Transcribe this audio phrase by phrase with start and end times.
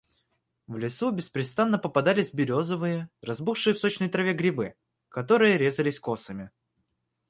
[0.65, 4.73] В лесу беспрестанно попадались березовые, разбухшие в сочной траве грибы,
[5.09, 6.49] которые резались косами.